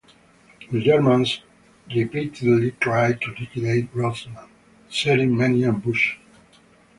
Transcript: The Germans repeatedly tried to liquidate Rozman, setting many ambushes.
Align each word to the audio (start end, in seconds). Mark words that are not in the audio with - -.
The 0.71 0.81
Germans 0.81 1.43
repeatedly 1.95 2.71
tried 2.79 3.21
to 3.21 3.35
liquidate 3.39 3.93
Rozman, 3.93 4.47
setting 4.89 5.37
many 5.37 5.63
ambushes. 5.63 6.17